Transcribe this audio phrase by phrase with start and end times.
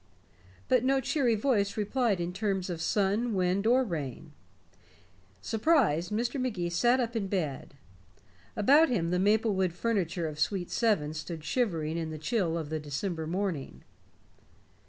[0.67, 4.31] But no cheery voice replied in terms of sun, wind, or rain.
[5.41, 6.41] Surprised, Mr.
[6.41, 7.75] Magee sat up in bed.
[8.55, 12.71] About him, the maple wood furniture of suite seven stood shivering in the chill of
[12.73, 13.83] a December morning.